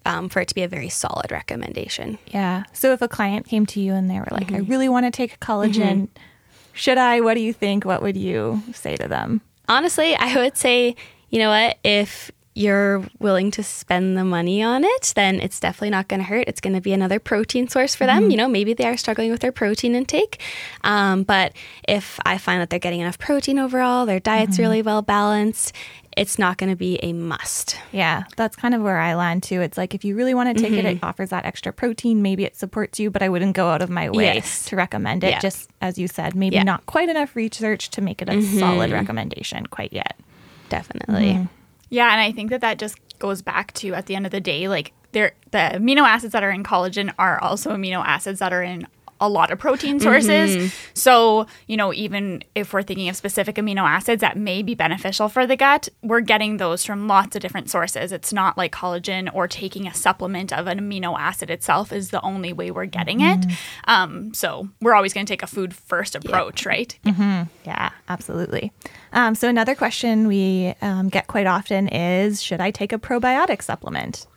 [0.06, 2.18] Um, for it to be a very solid recommendation.
[2.28, 2.64] Yeah.
[2.72, 4.56] So if a client came to you and they were like, mm-hmm.
[4.56, 6.24] I really want to take collagen, mm-hmm.
[6.72, 7.20] should I?
[7.20, 7.84] What do you think?
[7.84, 9.42] What would you say to them?
[9.68, 10.96] Honestly, I would say,
[11.30, 11.80] you know what?
[11.84, 16.26] If you're willing to spend the money on it, then it's definitely not going to
[16.26, 16.48] hurt.
[16.48, 18.24] It's going to be another protein source for them.
[18.24, 18.32] Mm-hmm.
[18.32, 20.42] You know, maybe they are struggling with their protein intake.
[20.84, 21.54] Um, but
[21.88, 24.62] if I find that they're getting enough protein overall, their diet's mm-hmm.
[24.62, 25.74] really well balanced,
[26.18, 27.78] it's not going to be a must.
[27.94, 29.62] Yeah, that's kind of where I land too.
[29.62, 30.86] It's like if you really want to take mm-hmm.
[30.86, 32.22] it, it offers that extra protein.
[32.22, 34.66] Maybe it supports you, but I wouldn't go out of my way yes.
[34.66, 35.30] to recommend it.
[35.30, 35.40] Yeah.
[35.40, 36.64] Just as you said, maybe yeah.
[36.64, 38.60] not quite enough research to make it a mm-hmm.
[38.60, 40.20] solid recommendation quite yet.
[40.68, 41.48] Definitely.
[41.90, 44.40] Yeah, and I think that that just goes back to at the end of the
[44.40, 48.54] day, like there, the amino acids that are in collagen are also amino acids that
[48.54, 48.88] are in
[49.20, 50.56] a lot of protein sources.
[50.56, 50.68] Mm-hmm.
[50.94, 55.30] So, you know, even if we're thinking of specific amino acids that may be beneficial
[55.30, 58.12] for the gut, we're getting those from lots of different sources.
[58.12, 62.22] It's not like collagen or taking a supplement of an amino acid itself is the
[62.22, 63.50] only way we're getting mm-hmm.
[63.50, 63.58] it.
[63.86, 66.70] Um, so, we're always going to take a food first approach, yeah.
[66.70, 67.00] right?
[67.06, 67.44] Mm-hmm.
[67.66, 68.72] Yeah, absolutely.
[69.14, 73.62] Um, so, another question we um, get quite often is Should I take a probiotic
[73.62, 74.28] supplement?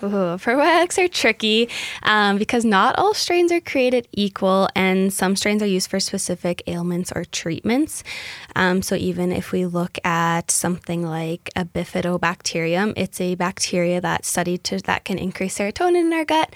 [0.00, 1.68] Ooh, probiotics are tricky
[2.04, 6.62] um, because not all strains are created equal, and some strains are used for specific
[6.68, 8.04] ailments or treatments.
[8.54, 14.28] Um, so, even if we look at something like a bifidobacterium, it's a bacteria that's
[14.28, 16.54] studied to, that can increase serotonin in our gut,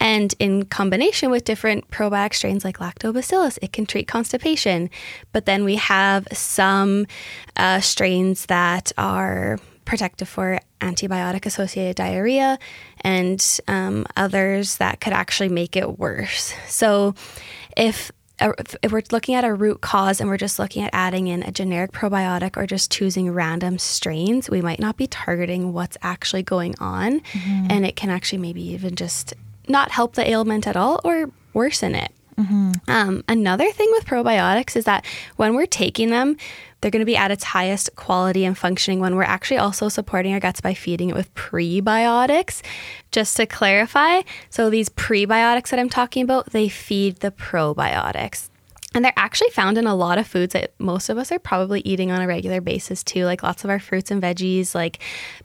[0.00, 4.90] and in combination with different probiotic strains like lactobacillus, it can treat constipation.
[5.32, 7.06] But then we have some
[7.56, 12.60] uh, strains that are protective for antibiotic associated diarrhea
[13.00, 16.54] and um, others that could actually make it worse.
[16.68, 17.16] So,
[17.76, 21.42] if if we're looking at a root cause and we're just looking at adding in
[21.42, 26.44] a generic probiotic or just choosing random strains, we might not be targeting what's actually
[26.44, 27.20] going on.
[27.20, 27.66] Mm-hmm.
[27.68, 29.34] And it can actually maybe even just
[29.68, 32.12] not help the ailment at all or worsen it.
[32.38, 32.72] Mm-hmm.
[32.88, 35.04] Um, another thing with probiotics is that
[35.36, 36.38] when we're taking them,
[36.80, 40.32] they're going to be at its highest quality and functioning when we're actually also supporting
[40.32, 42.62] our guts by feeding it with prebiotics.
[43.10, 48.48] Just to clarify, so these prebiotics that I'm talking about, they feed the probiotics.
[48.92, 51.80] And they're actually found in a lot of foods that most of us are probably
[51.82, 54.98] eating on a regular basis too, like lots of our fruits and veggies, like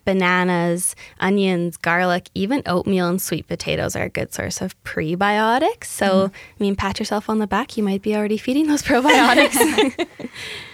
[0.04, 5.84] bananas, onions, garlic, even oatmeal and sweet potatoes are a good source of prebiotics.
[5.84, 6.30] So, mm.
[6.30, 7.76] I mean, pat yourself on the back.
[7.76, 10.06] You might be already feeding those probiotics.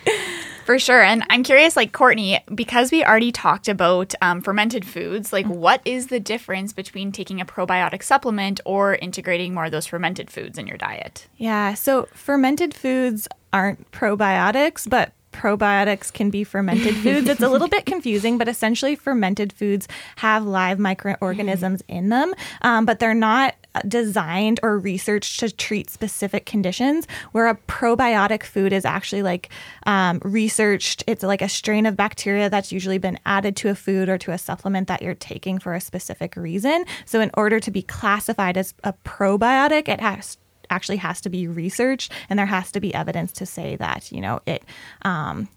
[0.72, 1.02] For sure.
[1.02, 5.60] And I'm curious, like, Courtney, because we already talked about um, fermented foods, like, mm-hmm.
[5.60, 10.30] what is the difference between taking a probiotic supplement or integrating more of those fermented
[10.30, 11.28] foods in your diet?
[11.36, 11.74] Yeah.
[11.74, 17.28] So, fermented foods aren't probiotics, but probiotics can be fermented foods.
[17.28, 22.84] It's a little bit confusing, but essentially, fermented foods have live microorganisms in them, um,
[22.84, 23.54] but they're not
[23.88, 29.48] designed or researched to treat specific conditions, where a probiotic food is actually like
[29.86, 31.02] um, researched.
[31.06, 34.32] It's like a strain of bacteria that's usually been added to a food or to
[34.32, 36.84] a supplement that you're taking for a specific reason.
[37.06, 40.36] So, in order to be classified as a probiotic, it has
[40.72, 44.20] actually has to be researched and there has to be evidence to say that you
[44.20, 44.64] know it
[45.02, 45.48] um,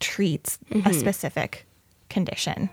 [0.00, 0.88] treats mm-hmm.
[0.88, 1.66] a specific
[2.10, 2.68] condition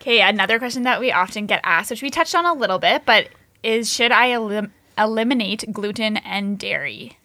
[0.00, 3.06] Okay, another question that we often get asked, which we touched on a little bit,
[3.06, 3.28] but
[3.62, 7.16] is should I elim- eliminate gluten and dairy?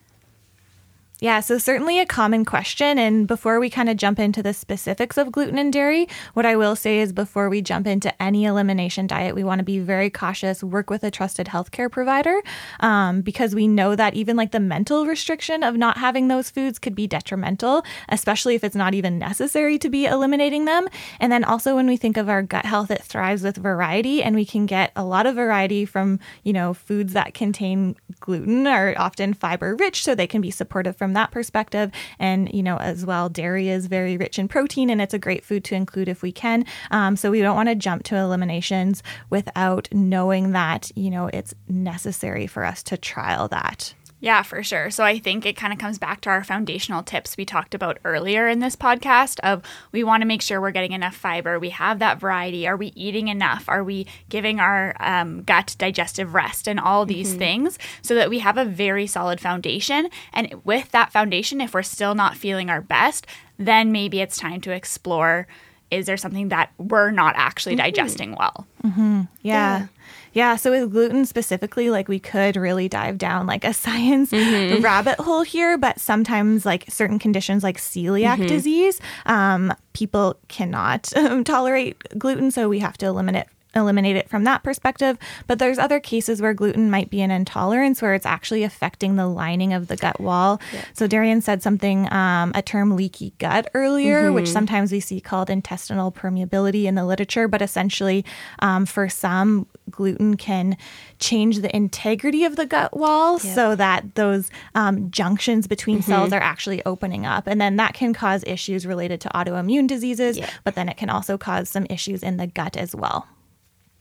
[1.21, 2.97] Yeah, so certainly a common question.
[2.97, 6.55] And before we kind of jump into the specifics of gluten and dairy, what I
[6.55, 10.09] will say is before we jump into any elimination diet, we want to be very
[10.09, 12.41] cautious, work with a trusted healthcare provider,
[12.79, 16.79] um, because we know that even like the mental restriction of not having those foods
[16.79, 20.87] could be detrimental, especially if it's not even necessary to be eliminating them.
[21.19, 24.37] And then also when we think of our gut health, it thrives with variety, and
[24.37, 28.95] we can get a lot of variety from, you know, foods that contain gluten are
[28.97, 31.91] often fiber rich, so they can be supportive from from that perspective.
[32.19, 35.43] And, you know, as well, dairy is very rich in protein and it's a great
[35.43, 36.65] food to include if we can.
[36.91, 41.55] Um, so we don't want to jump to eliminations without knowing that, you know, it's
[41.67, 43.95] necessary for us to trial that.
[44.21, 44.89] Yeah, for sure.
[44.89, 47.99] So I think it kind of comes back to our foundational tips we talked about
[48.03, 49.63] earlier in this podcast of
[49.93, 52.87] we want to make sure we're getting enough fiber, we have that variety, are we
[52.95, 57.39] eating enough, are we giving our um, gut digestive rest and all these mm-hmm.
[57.39, 60.09] things so that we have a very solid foundation.
[60.33, 63.25] And with that foundation, if we're still not feeling our best,
[63.57, 65.47] then maybe it's time to explore
[65.91, 67.85] is there something that we're not actually mm-hmm.
[67.85, 68.67] digesting well?
[68.83, 69.21] Mm-hmm.
[69.41, 69.79] Yeah.
[69.79, 69.87] yeah.
[70.33, 74.81] Yeah, so with gluten specifically, like we could really dive down like a science mm-hmm.
[74.81, 78.47] rabbit hole here, but sometimes like certain conditions like celiac mm-hmm.
[78.47, 84.43] disease, um, people cannot um, tolerate gluten, so we have to eliminate eliminate it from
[84.45, 85.17] that perspective.
[85.47, 89.27] But there's other cases where gluten might be an intolerance where it's actually affecting the
[89.27, 90.59] lining of the gut wall.
[90.73, 90.85] Yeah.
[90.93, 94.35] So Darian said something, um, a term leaky gut earlier, mm-hmm.
[94.35, 97.47] which sometimes we see called intestinal permeability in the literature.
[97.47, 98.25] But essentially,
[98.59, 100.77] um, for some, gluten can
[101.19, 103.55] change the integrity of the gut wall yep.
[103.55, 106.11] so that those um, junctions between mm-hmm.
[106.11, 107.47] cells are actually opening up.
[107.47, 110.49] And then that can cause issues related to autoimmune diseases, yep.
[110.63, 113.27] but then it can also cause some issues in the gut as well.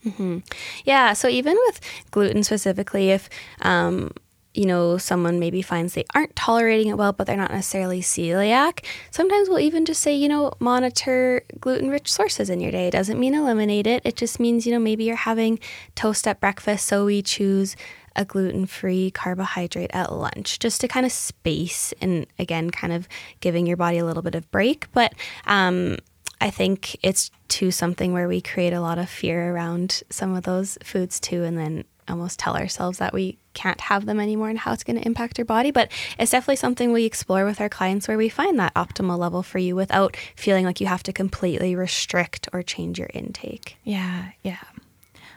[0.05, 0.39] Mm-hmm.
[0.85, 1.13] Yeah.
[1.13, 1.81] So even with
[2.11, 3.29] gluten specifically, if
[3.61, 4.11] um,
[4.53, 8.85] you know someone maybe finds they aren't tolerating it well, but they're not necessarily celiac,
[9.11, 12.87] sometimes we'll even just say, you know, monitor gluten-rich sources in your day.
[12.87, 14.01] It doesn't mean eliminate it.
[14.05, 15.59] It just means you know maybe you're having
[15.95, 17.75] toast at breakfast, so we choose
[18.15, 23.07] a gluten free carbohydrate at lunch just to kind of space and again kind of
[23.39, 25.13] giving your body a little bit of break but
[25.45, 25.95] um,
[26.41, 30.43] I think it's to something where we create a lot of fear around some of
[30.43, 34.57] those foods too, and then almost tell ourselves that we can't have them anymore and
[34.57, 35.71] how it's going to impact our body.
[35.71, 39.43] But it's definitely something we explore with our clients where we find that optimal level
[39.43, 43.77] for you without feeling like you have to completely restrict or change your intake.
[43.83, 44.63] Yeah, yeah.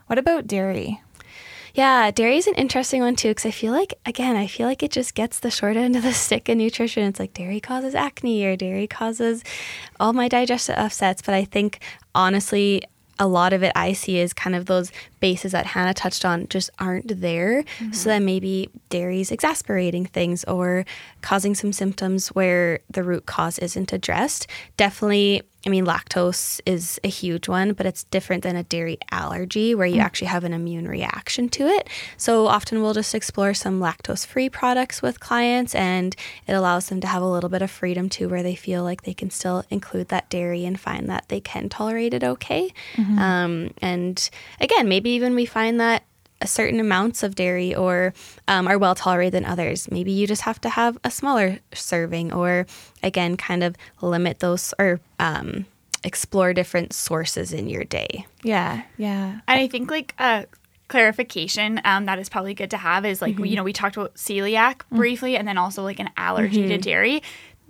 [0.06, 1.00] What about dairy?
[1.74, 4.82] Yeah, dairy is an interesting one too because I feel like again, I feel like
[4.82, 7.04] it just gets the short end of the stick in nutrition.
[7.04, 9.42] It's like dairy causes acne or dairy causes
[9.98, 11.80] all my digestive upsets, but I think
[12.14, 12.82] honestly
[13.18, 16.48] a lot of it I see is kind of those bases that Hannah touched on
[16.48, 17.62] just aren't there.
[17.62, 17.92] Mm-hmm.
[17.92, 20.84] So then maybe dairy's exasperating things or
[21.20, 24.46] causing some symptoms where the root cause isn't addressed.
[24.76, 29.74] Definitely I mean, lactose is a huge one, but it's different than a dairy allergy
[29.74, 30.04] where you mm.
[30.04, 31.88] actually have an immune reaction to it.
[32.16, 37.00] So often we'll just explore some lactose free products with clients, and it allows them
[37.02, 39.64] to have a little bit of freedom too, where they feel like they can still
[39.70, 42.72] include that dairy and find that they can tolerate it okay.
[42.96, 43.18] Mm-hmm.
[43.18, 46.02] Um, and again, maybe even we find that
[46.46, 48.14] certain amounts of dairy or
[48.48, 49.90] um, are well tolerated than others.
[49.90, 52.66] Maybe you just have to have a smaller serving, or
[53.02, 55.66] again, kind of limit those or um,
[56.04, 58.26] explore different sources in your day.
[58.42, 59.40] Yeah, yeah.
[59.46, 60.46] And I think like a
[60.88, 63.46] clarification um, that is probably good to have is like, mm-hmm.
[63.46, 64.96] you know, we talked about celiac mm-hmm.
[64.96, 66.70] briefly and then also like an allergy mm-hmm.
[66.70, 67.22] to dairy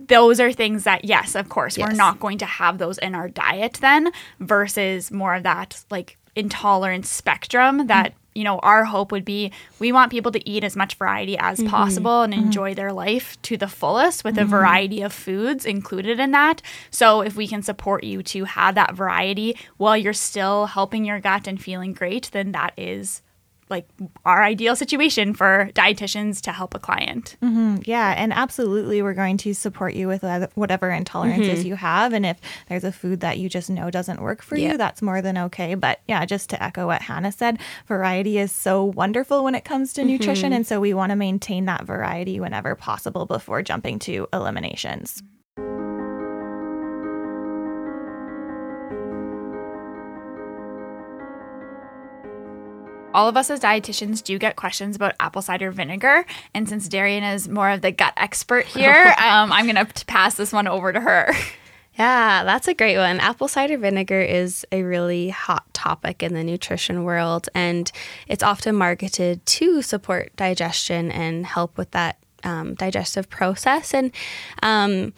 [0.08, 1.88] those are things that yes of course yes.
[1.88, 4.10] we're not going to have those in our diet then
[4.40, 9.92] versus more of that like intolerance spectrum that you know, our hope would be we
[9.92, 11.68] want people to eat as much variety as mm-hmm.
[11.68, 12.44] possible and mm-hmm.
[12.44, 14.44] enjoy their life to the fullest with mm-hmm.
[14.44, 16.62] a variety of foods included in that.
[16.90, 21.20] So, if we can support you to have that variety while you're still helping your
[21.20, 23.22] gut and feeling great, then that is
[23.72, 23.88] like
[24.24, 27.36] our ideal situation for dietitians to help a client.
[27.42, 27.78] Mm-hmm.
[27.84, 30.22] Yeah, and absolutely, we're going to support you with
[30.54, 31.66] whatever intolerances mm-hmm.
[31.66, 32.12] you have.
[32.12, 35.20] And if there's a food that you just know doesn't work for you, that's more
[35.20, 35.74] than okay.
[35.74, 37.58] But yeah, just to echo what Hannah said,
[37.88, 40.10] variety is so wonderful when it comes to mm-hmm.
[40.10, 40.52] nutrition.
[40.52, 45.22] And so we want to maintain that variety whenever possible before jumping to eliminations.
[53.14, 56.24] All of us as dietitians do get questions about apple cider vinegar.
[56.54, 60.34] And since Darian is more of the gut expert here, um, I'm going to pass
[60.34, 61.32] this one over to her.
[61.98, 63.20] Yeah, that's a great one.
[63.20, 67.90] Apple cider vinegar is a really hot topic in the nutrition world, and
[68.28, 73.92] it's often marketed to support digestion and help with that um, digestive process.
[73.92, 74.10] And
[74.62, 75.12] um,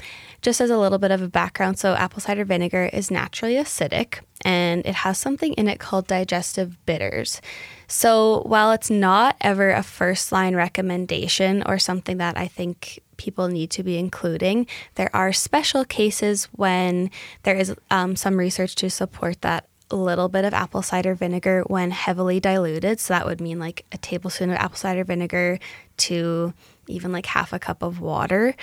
[0.44, 4.20] just as a little bit of a background, so apple cider vinegar is naturally acidic
[4.44, 7.40] and it has something in it called digestive bitters.
[7.88, 13.48] So while it's not ever a first line recommendation or something that I think people
[13.48, 14.66] need to be including,
[14.96, 17.10] there are special cases when
[17.44, 21.90] there is um, some research to support that little bit of apple cider vinegar when
[21.90, 23.00] heavily diluted.
[23.00, 25.58] So that would mean like a tablespoon of apple cider vinegar
[25.96, 26.52] to
[26.86, 28.54] even like half a cup of water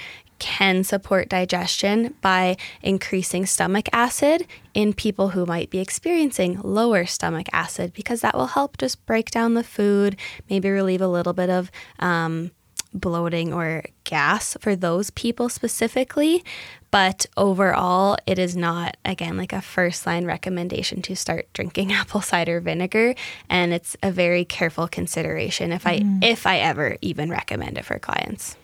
[0.41, 7.45] can support digestion by increasing stomach acid in people who might be experiencing lower stomach
[7.53, 10.17] acid because that will help just break down the food,
[10.49, 11.69] maybe relieve a little bit of
[11.99, 12.49] um,
[12.91, 16.43] bloating or gas for those people specifically.
[16.89, 22.21] But overall, it is not, again, like a first line recommendation to start drinking apple
[22.21, 23.13] cider vinegar.
[23.47, 27.99] And it's a very careful consideration if I, if I ever even recommend it for
[27.99, 28.57] clients.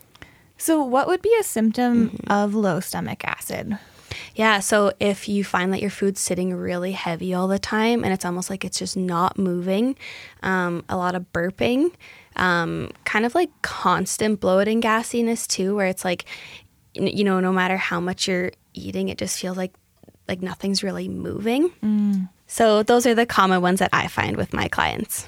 [0.58, 3.78] So, what would be a symptom of low stomach acid?
[4.36, 8.14] Yeah, so if you find that your food's sitting really heavy all the time and
[8.14, 9.95] it's almost like it's just not moving,
[10.43, 11.91] um, a lot of burping,
[12.36, 16.26] um, kind of like constant bloating gassiness too, where it's like,
[16.93, 19.74] you know, no matter how much you're eating, it just feels like
[20.28, 21.72] like nothing's really moving.
[22.47, 25.28] So those are the common ones that I find with my clients.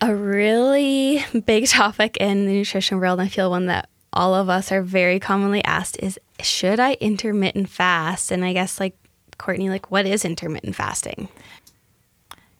[0.00, 4.48] A really big topic in the nutrition world, and I feel one that all of
[4.48, 8.30] us are very commonly asked is should I intermittent fast?
[8.30, 8.96] And I guess like
[9.38, 11.28] Courtney, like what is intermittent fasting?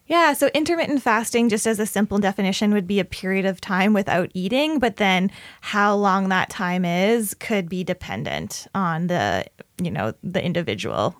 [0.07, 3.93] Yeah, so intermittent fasting, just as a simple definition, would be a period of time
[3.93, 5.29] without eating, but then
[5.61, 9.45] how long that time is could be dependent on the,
[9.81, 11.15] you know, the individual.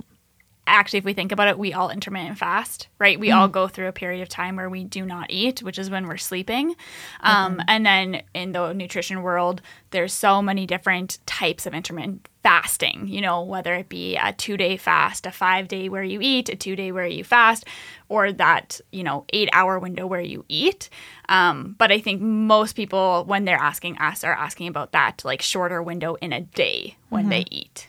[0.70, 3.20] Actually, if we think about it, we all intermittent fast, right?
[3.20, 5.90] We all go through a period of time where we do not eat, which is
[5.90, 6.76] when we're sleeping.
[7.22, 9.62] Um, And then in the nutrition world,
[9.92, 14.56] there's so many different types of intermittent fasting, you know, whether it be a two
[14.56, 17.66] day fast, a five day where you eat, a two day where you fast,
[18.08, 20.90] or that, you know, eight hour window where you eat.
[21.28, 25.42] Um, but I think most people, when they're asking us, are asking about that like
[25.42, 27.88] shorter window in a day when they eat.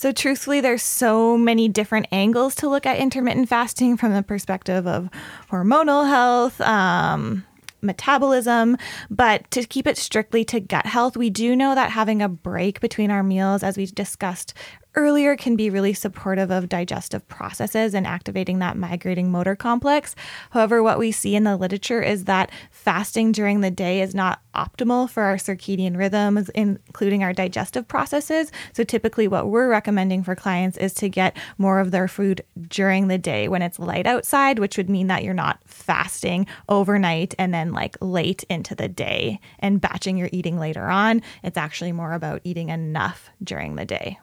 [0.00, 4.86] So, truthfully, there's so many different angles to look at intermittent fasting from the perspective
[4.86, 5.10] of
[5.50, 7.44] hormonal health, um,
[7.82, 8.78] metabolism.
[9.10, 12.80] But to keep it strictly to gut health, we do know that having a break
[12.80, 14.54] between our meals, as we discussed
[14.94, 20.14] earlier, can be really supportive of digestive processes and activating that migrating motor complex.
[20.50, 24.40] However, what we see in the literature is that fasting during the day is not
[24.54, 28.50] optimal for our circadian rhythms, including our digestive processes.
[28.72, 33.08] So, typically, what we're recommending for clients is to get more of their food during
[33.08, 37.54] the day when it's light outside, which would mean that you're not fasting overnight and
[37.54, 41.22] then like late into the day and batching your eating later on.
[41.42, 44.18] It's actually more about eating enough during the day.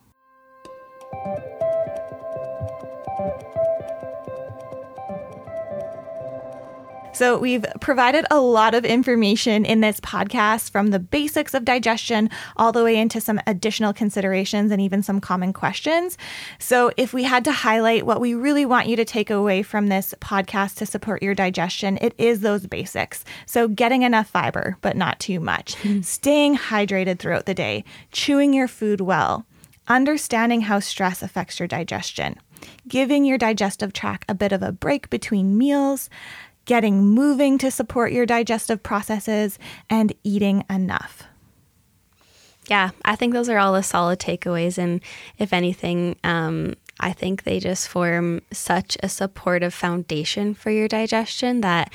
[7.18, 12.30] So, we've provided a lot of information in this podcast from the basics of digestion
[12.56, 16.16] all the way into some additional considerations and even some common questions.
[16.60, 19.88] So, if we had to highlight what we really want you to take away from
[19.88, 23.26] this podcast to support your digestion, it is those basics.
[23.48, 26.02] So, getting enough fiber, but not too much, hmm.
[26.02, 29.44] staying hydrated throughout the day, chewing your food well,
[29.88, 32.36] understanding how stress affects your digestion,
[32.88, 36.10] giving your digestive tract a bit of a break between meals,
[36.66, 39.58] getting moving to support your digestive processes,
[39.90, 41.24] and eating enough.
[42.70, 44.78] Yeah, I think those are all the solid takeaways.
[44.78, 45.02] And
[45.38, 51.62] if anything, um, I think they just form such a supportive foundation for your digestion
[51.62, 51.94] that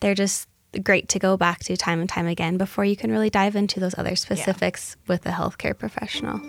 [0.00, 0.48] they're just
[0.82, 3.78] great to go back to time and time again before you can really dive into
[3.78, 6.40] those other specifics with a healthcare professional.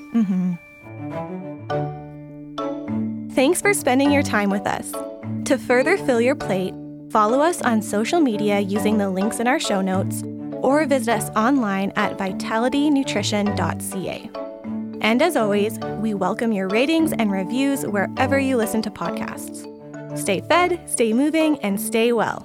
[3.33, 4.91] Thanks for spending your time with us.
[5.45, 6.73] To further fill your plate,
[7.09, 10.23] follow us on social media using the links in our show notes
[10.61, 14.29] or visit us online at vitalitynutrition.ca.
[15.01, 19.71] And as always, we welcome your ratings and reviews wherever you listen to podcasts.
[20.17, 22.43] Stay fed, stay moving, and stay well.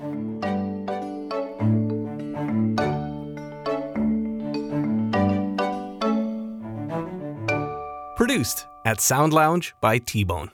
[8.30, 10.52] Produced at Sound Lounge by T Bone.